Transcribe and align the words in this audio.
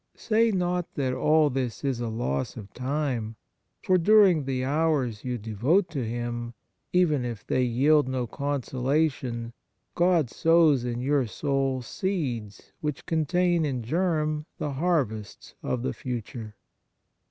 Say 0.17 0.49
not 0.49 0.95
that 0.95 1.13
all 1.13 1.51
this 1.51 1.83
is 1.83 1.99
a 1.99 2.07
loss 2.07 2.57
of 2.57 2.73
time, 2.73 3.35
for 3.83 3.99
during 3.99 4.45
the 4.45 4.65
hours 4.65 5.23
you 5.23 5.37
devote 5.37 5.91
to 5.91 6.03
Him, 6.03 6.55
even 6.91 7.23
if 7.23 7.45
they 7.45 7.61
yield 7.61 8.07
no 8.09 8.25
consolation, 8.25 9.53
God 9.93 10.31
sows 10.31 10.85
in 10.85 11.01
your 11.01 11.27
soul 11.27 11.83
seeds 11.83 12.71
which 12.81 13.05
con 13.05 13.25
tain 13.27 13.63
in 13.63 13.83
germ 13.83 14.47
the 14.57 14.71
harvests 14.71 15.53
of 15.61 15.83
the 15.83 15.93
future. 15.93 16.55